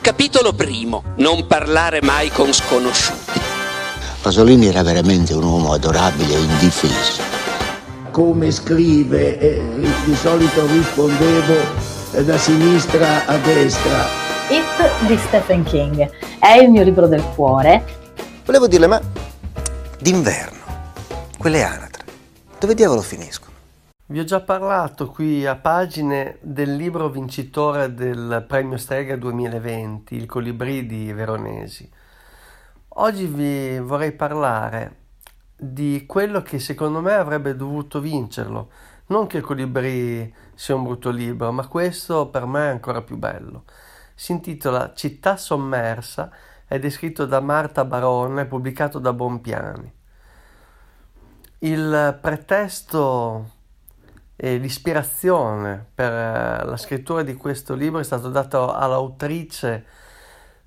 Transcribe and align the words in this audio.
Capitolo 0.00 0.52
primo. 0.52 1.02
Non 1.16 1.46
parlare 1.46 2.00
mai 2.02 2.30
con 2.30 2.52
sconosciuti. 2.52 3.40
Pasolini 4.22 4.66
era 4.66 4.82
veramente 4.82 5.34
un 5.34 5.42
uomo 5.42 5.72
adorabile 5.72 6.34
e 6.34 6.38
indifeso. 6.38 7.22
Come 8.10 8.50
scrive, 8.50 9.38
eh, 9.38 9.62
di 10.04 10.14
solito 10.14 10.66
rispondevo 10.66 11.54
eh, 12.12 12.24
da 12.24 12.38
sinistra 12.38 13.26
a 13.26 13.36
destra. 13.38 14.06
It 14.48 15.06
di 15.06 15.18
Stephen 15.26 15.62
King 15.64 16.08
è 16.38 16.52
il 16.52 16.70
mio 16.70 16.82
libro 16.82 17.06
del 17.06 17.22
cuore. 17.34 17.84
Volevo 18.44 18.66
dirle, 18.66 18.86
ma 18.86 19.00
d'inverno, 19.98 20.58
quelle 21.36 21.62
anatre, 21.62 22.04
dove 22.58 22.74
diavolo 22.74 23.02
finiscono? 23.02 23.47
Vi 24.10 24.18
ho 24.18 24.24
già 24.24 24.40
parlato 24.40 25.10
qui 25.10 25.44
a 25.44 25.54
pagine 25.56 26.38
del 26.40 26.76
libro 26.76 27.10
vincitore 27.10 27.92
del 27.92 28.42
premio 28.48 28.78
Strega 28.78 29.16
2020, 29.16 30.14
Il 30.14 30.24
Colibrì 30.24 30.86
di 30.86 31.12
Veronesi. 31.12 31.86
Oggi 32.88 33.26
vi 33.26 33.78
vorrei 33.80 34.12
parlare 34.12 34.96
di 35.54 36.06
quello 36.06 36.40
che 36.40 36.58
secondo 36.58 37.02
me 37.02 37.12
avrebbe 37.12 37.54
dovuto 37.54 38.00
vincerlo. 38.00 38.70
Non 39.08 39.26
che 39.26 39.36
il 39.36 39.42
Colibrì 39.42 40.34
sia 40.54 40.74
un 40.74 40.84
brutto 40.84 41.10
libro, 41.10 41.52
ma 41.52 41.66
questo 41.66 42.28
per 42.28 42.46
me 42.46 42.64
è 42.64 42.70
ancora 42.70 43.02
più 43.02 43.18
bello. 43.18 43.64
Si 44.14 44.32
intitola 44.32 44.94
Città 44.94 45.36
sommersa 45.36 46.30
è 46.66 46.88
scritto 46.88 47.26
da 47.26 47.40
Marta 47.40 47.84
Barone, 47.84 48.46
pubblicato 48.46 48.98
da 48.98 49.12
Bonpiani. 49.12 49.92
Il 51.58 52.18
pretesto 52.22 53.56
e 54.40 54.56
l'ispirazione 54.58 55.84
per 55.92 56.12
eh, 56.12 56.64
la 56.64 56.76
scrittura 56.76 57.22
di 57.24 57.34
questo 57.34 57.74
libro 57.74 57.98
è 57.98 58.04
stato 58.04 58.30
dato 58.30 58.72
all'autrice 58.72 59.84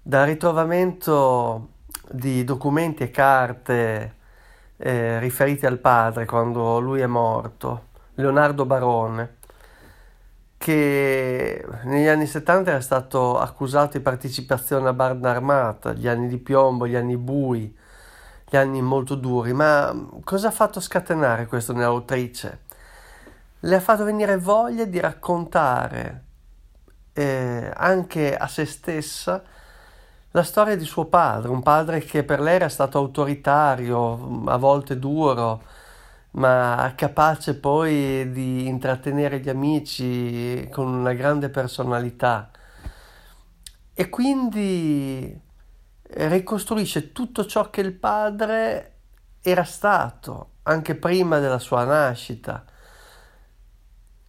dal 0.02 0.25
ritrovamento 0.25 1.70
di 2.12 2.43
documenti 2.43 3.04
e 3.04 3.12
carte 3.12 4.15
eh, 4.76 5.20
riferiti 5.20 5.65
al 5.65 5.77
padre 5.77 6.26
quando 6.26 6.79
lui 6.79 6.99
è 6.99 7.05
morto, 7.05 7.87
Leonardo 8.15 8.65
Barone, 8.65 9.37
che 10.57 11.65
negli 11.84 12.07
anni 12.07 12.26
70 12.27 12.71
era 12.71 12.81
stato 12.81 13.40
accusato 13.40 13.98
di 13.98 14.03
partecipazione 14.03 14.90
a 14.90 14.93
banda 14.93 15.29
armata, 15.29 15.93
gli 15.93 16.09
anni 16.09 16.27
di 16.27 16.40
piombo, 16.40 16.87
gli 16.87 16.96
anni 16.96 17.15
bui, 17.15 17.74
gli 18.49 18.57
anni 18.57 18.81
molto 18.81 19.15
duri, 19.15 19.53
ma 19.53 19.96
cosa 20.26 20.49
ha 20.49 20.51
fatto 20.51 20.81
scatenare 20.81 21.46
questo 21.46 21.71
nell'autrice? 21.71 22.70
Le 23.62 23.76
ha 23.76 23.79
fatto 23.79 24.04
venire 24.04 24.37
voglia 24.37 24.85
di 24.85 24.99
raccontare 24.99 26.26
eh, 27.13 27.71
anche 27.76 28.35
a 28.35 28.48
se 28.48 28.65
stessa 28.65 29.43
la 30.31 30.43
storia 30.43 30.76
di 30.77 30.85
suo 30.85 31.05
padre, 31.05 31.49
un 31.49 31.62
padre 31.62 31.99
che 31.99 32.23
per 32.23 32.40
lei 32.40 32.55
era 32.55 32.70
stato 32.70 32.98
autoritario, 32.98 34.43
a 34.45 34.57
volte 34.57 34.98
duro, 34.98 35.62
ma 36.31 36.93
capace 36.95 37.55
poi 37.55 38.31
di 38.31 38.65
intrattenere 38.68 39.40
gli 39.40 39.49
amici 39.49 40.68
con 40.71 40.87
una 40.87 41.13
grande 41.13 41.49
personalità. 41.49 42.49
E 43.93 44.09
quindi 44.09 45.40
ricostruisce 46.13 47.12
tutto 47.12 47.46
ciò 47.46 47.70
che 47.70 47.81
il 47.81 47.93
padre 47.93 48.99
era 49.41 49.63
stato 49.65 50.51
anche 50.63 50.96
prima 50.96 51.40
della 51.40 51.59
sua 51.59 51.84
nascita 51.84 52.63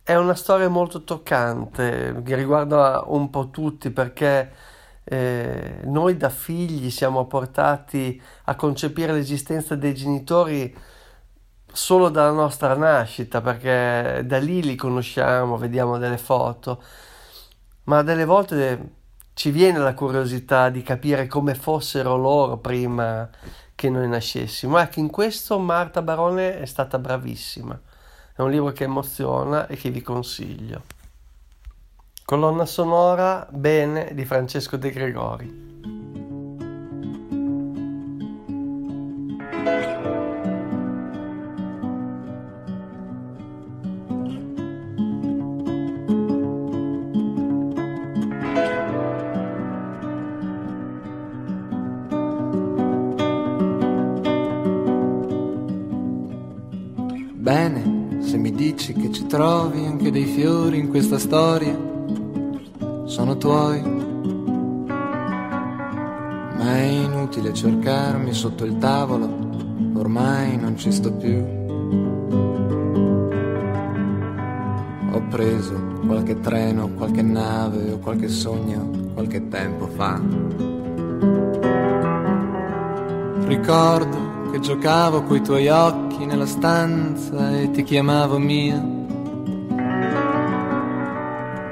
è 0.04 0.14
una 0.16 0.34
storia 0.34 0.68
molto 0.68 1.04
toccante 1.04 2.22
che 2.24 2.34
riguarda 2.34 3.04
un 3.06 3.30
po' 3.30 3.50
tutti 3.50 3.90
perché 3.90 4.52
eh, 5.04 5.80
noi 5.84 6.16
da 6.16 6.28
figli 6.28 6.90
siamo 6.90 7.26
portati 7.26 8.20
a 8.44 8.54
concepire 8.56 9.12
l'esistenza 9.12 9.76
dei 9.76 9.94
genitori 9.94 10.74
solo 11.72 12.08
dalla 12.08 12.32
nostra 12.32 12.74
nascita 12.74 13.40
perché 13.40 14.22
da 14.24 14.38
lì 14.38 14.62
li 14.62 14.74
conosciamo, 14.76 15.56
vediamo 15.56 15.98
delle 15.98 16.18
foto, 16.18 16.82
ma 17.84 18.02
delle 18.02 18.24
volte 18.24 18.90
ci 19.34 19.50
viene 19.50 19.78
la 19.78 19.94
curiosità 19.94 20.68
di 20.68 20.82
capire 20.82 21.26
come 21.26 21.54
fossero 21.54 22.16
loro 22.16 22.58
prima 22.58 23.28
che 23.74 23.88
noi 23.88 24.08
nascessimo. 24.08 24.78
Ecco, 24.78 25.00
in 25.00 25.10
questo 25.10 25.58
Marta 25.58 26.02
Barone 26.02 26.60
è 26.60 26.66
stata 26.66 26.98
bravissima. 26.98 27.80
È 28.34 28.40
un 28.40 28.50
libro 28.50 28.72
che 28.72 28.84
emoziona 28.84 29.66
e 29.66 29.76
che 29.76 29.90
vi 29.90 30.00
consiglio. 30.00 30.82
Colonna 32.24 32.64
sonora 32.64 33.46
Bene 33.50 34.14
di 34.14 34.24
Francesco 34.24 34.78
De 34.78 34.90
Gregori. 34.90 35.71
Dici 58.72 58.94
che 58.94 59.12
ci 59.12 59.26
trovi 59.26 59.84
anche 59.84 60.10
dei 60.10 60.24
fiori 60.24 60.78
in 60.78 60.88
questa 60.88 61.18
storia, 61.18 61.78
sono 63.04 63.36
tuoi. 63.36 63.82
Ma 66.56 66.76
è 66.76 66.80
inutile 66.80 67.52
cercarmi 67.52 68.32
sotto 68.32 68.64
il 68.64 68.78
tavolo, 68.78 69.28
ormai 69.94 70.56
non 70.56 70.78
ci 70.78 70.90
sto 70.90 71.12
più. 71.12 71.44
Ho 75.12 75.22
preso 75.28 75.74
qualche 76.06 76.40
treno, 76.40 76.88
qualche 76.94 77.22
nave 77.22 77.92
o 77.92 77.98
qualche 77.98 78.28
sogno 78.28 79.10
qualche 79.12 79.48
tempo 79.48 79.86
fa. 79.88 80.18
Ricordo 83.44 84.31
che 84.52 84.60
giocavo 84.60 85.22
coi 85.22 85.40
tuoi 85.40 85.68
occhi 85.68 86.26
nella 86.26 86.44
stanza 86.44 87.58
e 87.58 87.70
ti 87.70 87.82
chiamavo 87.82 88.36
mia. 88.36 88.78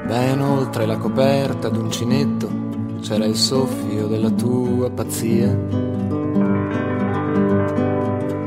Ben 0.06 0.40
oltre 0.40 0.86
la 0.86 0.96
coperta 0.96 1.68
d'uncinetto 1.68 2.48
c'era 3.02 3.26
il 3.26 3.36
soffio 3.36 4.06
della 4.06 4.30
tua 4.30 4.88
pazzia. 4.90 5.54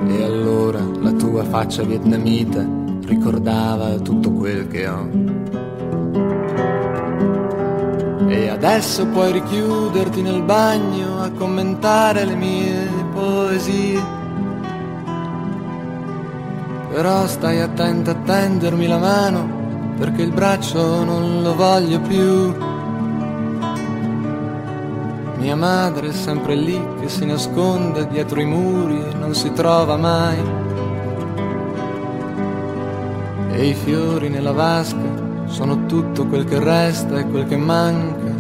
E 0.08 0.24
allora 0.24 0.80
la 1.00 1.12
tua 1.12 1.44
faccia 1.44 1.84
vietnamita 1.84 2.68
ricordava 3.06 4.00
tutto 4.00 4.32
quel 4.32 4.68
che 4.68 4.88
ho. 4.88 5.10
E 8.30 8.48
adesso 8.48 9.06
puoi 9.06 9.32
richiuderti 9.32 10.24
nel 10.24 10.42
bagno 10.42 11.22
a 11.22 11.30
commentare 11.30 12.26
le 12.26 12.36
mie 12.36 13.03
Però 16.94 17.26
stai 17.26 17.60
attento 17.60 18.12
a 18.12 18.14
tendermi 18.14 18.86
la 18.86 19.00
mano, 19.00 19.96
perché 19.98 20.22
il 20.22 20.32
braccio 20.32 21.04
non 21.04 21.42
lo 21.42 21.56
voglio 21.56 22.00
più. 22.00 22.56
Mia 25.38 25.56
madre 25.56 26.10
è 26.10 26.12
sempre 26.12 26.54
lì 26.54 26.80
che 27.00 27.10
si 27.10 27.26
nasconde 27.26 28.08
dietro 28.08 28.40
i 28.40 28.46
muri 28.46 29.10
e 29.10 29.16
non 29.16 29.34
si 29.34 29.52
trova 29.54 29.98
mai. 29.98 30.38
E 33.54 33.70
i 33.70 33.74
fiori 33.74 34.30
nella 34.30 34.52
vasca 34.52 35.46
sono 35.46 35.88
tutto 35.88 36.28
quel 36.28 36.46
che 36.46 36.60
resta 36.60 37.18
e 37.18 37.28
quel 37.28 37.48
che 37.48 37.58
manca, 37.58 38.32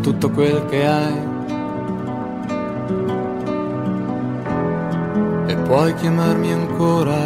tutto 0.00 0.30
quel 0.30 0.64
che 0.66 0.86
hai. 0.86 1.31
Puoi 5.72 5.94
chiamarmi 5.94 6.52
ancora 6.52 7.16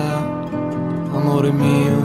amore 1.10 1.50
mio. 1.50 1.98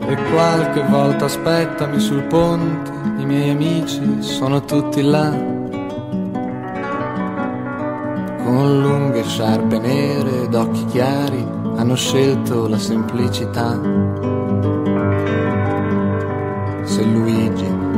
E 0.00 0.16
qualche 0.30 0.82
volta 0.88 1.26
aspettami 1.26 2.00
sul 2.00 2.22
ponte, 2.22 2.90
i 3.18 3.26
miei 3.26 3.50
amici 3.50 4.22
sono 4.22 4.64
tutti 4.64 5.02
là. 5.02 5.28
Con 8.44 8.80
lunghe 8.80 9.24
sciarpe 9.24 9.78
nere 9.78 10.44
ed 10.44 10.54
occhi 10.54 10.86
chiari 10.86 11.46
hanno 11.76 11.96
scelto 11.96 12.66
la 12.66 12.78
semplicità. 12.78 13.78
Se 16.84 17.04
Luigi 17.04 17.37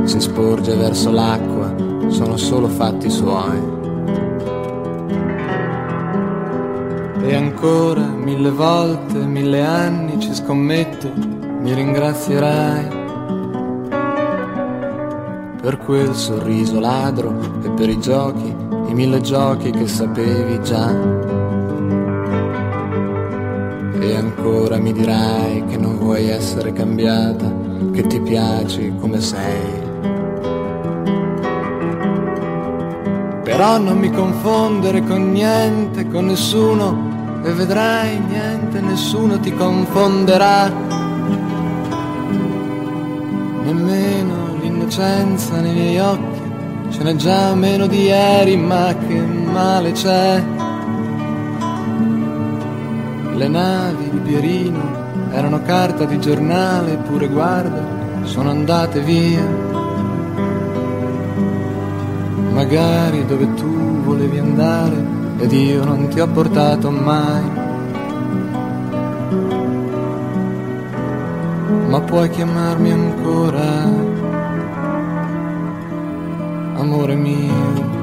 si 0.03 0.19
sporge 0.19 0.75
verso 0.75 1.11
l'acqua, 1.11 1.73
sono 2.07 2.37
solo 2.37 2.67
fatti 2.67 3.09
suoi. 3.09 3.79
E 7.23 7.35
ancora 7.35 8.01
mille 8.07 8.49
volte, 8.49 9.17
mille 9.19 9.63
anni 9.63 10.19
ci 10.19 10.33
scommetto, 10.33 11.11
mi 11.61 11.73
ringrazierai 11.73 12.99
per 15.61 15.77
quel 15.77 16.15
sorriso 16.15 16.79
ladro 16.79 17.61
e 17.63 17.69
per 17.69 17.87
i 17.87 17.99
giochi, 17.99 18.55
i 18.87 18.93
mille 18.93 19.21
giochi 19.21 19.69
che 19.69 19.87
sapevi 19.87 20.59
già. 20.63 20.89
E 23.99 24.15
ancora 24.15 24.77
mi 24.77 24.91
dirai 24.91 25.63
che 25.67 25.77
non 25.77 25.99
vuoi 25.99 26.27
essere 26.27 26.73
cambiata, 26.73 27.45
che 27.93 28.07
ti 28.07 28.19
piaci 28.19 28.91
come 28.99 29.21
sei. 29.21 29.90
Però 33.51 33.77
non 33.77 33.97
mi 33.97 34.09
confondere 34.09 35.03
con 35.03 35.33
niente, 35.33 36.07
con 36.07 36.27
nessuno, 36.27 37.41
e 37.43 37.51
vedrai 37.51 38.17
niente, 38.17 38.79
nessuno 38.79 39.41
ti 39.41 39.53
confonderà. 39.53 40.71
Nemmeno 43.63 44.55
l'innocenza 44.61 45.59
nei 45.59 45.73
miei 45.73 45.99
occhi, 45.99 46.41
ce 46.91 47.03
n'è 47.03 47.15
già 47.15 47.53
meno 47.53 47.87
di 47.87 48.03
ieri, 48.03 48.55
ma 48.55 48.95
che 48.95 49.19
male 49.19 49.91
c'è. 49.91 50.41
Le 53.35 53.47
navi 53.49 54.09
di 54.11 54.17
Pierino 54.19 55.29
erano 55.33 55.61
carta 55.63 56.05
di 56.05 56.17
giornale, 56.21 56.93
eppure 56.93 57.27
guarda, 57.27 57.85
sono 58.23 58.49
andate 58.49 59.01
via 59.01 59.70
magari 62.51 63.25
dove 63.25 63.53
tu 63.53 64.01
volevi 64.03 64.37
andare 64.37 65.19
ed 65.39 65.51
io 65.51 65.83
non 65.83 66.07
ti 66.09 66.19
ho 66.19 66.27
portato 66.27 66.91
mai. 66.91 67.69
Ma 71.87 71.99
puoi 72.01 72.29
chiamarmi 72.29 72.91
ancora, 72.91 73.83
amore 76.75 77.15
mio. 77.15 78.00